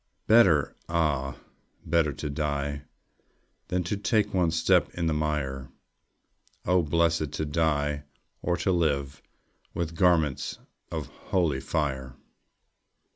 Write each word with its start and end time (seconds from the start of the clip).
Better, 0.25 0.75
ah, 0.89 1.37
better 1.85 2.11
to 2.11 2.27
die 2.31 2.85
Than 3.67 3.83
to 3.83 3.95
take 3.95 4.33
one 4.33 4.49
step 4.49 4.89
in 4.95 5.05
the 5.05 5.13
mire! 5.13 5.69
Oh, 6.65 6.81
blessed 6.81 7.31
to 7.33 7.45
die 7.45 8.05
or 8.41 8.57
to 8.57 8.71
live, 8.71 9.21
With 9.75 9.93
garments 9.93 10.57
of 10.91 11.05
holy 11.05 11.59
fire! 11.59 12.15